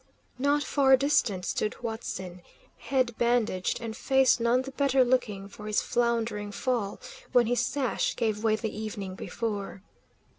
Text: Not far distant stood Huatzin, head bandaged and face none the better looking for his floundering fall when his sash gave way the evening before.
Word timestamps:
Not 0.39 0.63
far 0.63 0.97
distant 0.97 1.45
stood 1.45 1.75
Huatzin, 1.75 2.41
head 2.79 3.15
bandaged 3.19 3.79
and 3.79 3.95
face 3.95 4.39
none 4.39 4.63
the 4.63 4.71
better 4.71 5.05
looking 5.05 5.47
for 5.47 5.67
his 5.67 5.83
floundering 5.83 6.51
fall 6.51 6.99
when 7.33 7.45
his 7.45 7.59
sash 7.63 8.15
gave 8.15 8.43
way 8.43 8.55
the 8.55 8.75
evening 8.75 9.13
before. 9.13 9.83